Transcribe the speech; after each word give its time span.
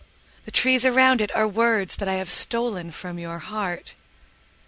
The 0.45 0.49
trees 0.51 0.83
around 0.83 1.19
itAre 1.19 1.53
words 1.53 1.97
that 1.97 2.07
I 2.07 2.15
have 2.15 2.31
stolen 2.31 2.89
from 2.89 3.19
your 3.19 3.37
heart. 3.37 3.93